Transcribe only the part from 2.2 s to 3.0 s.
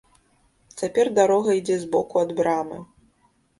ад брамы.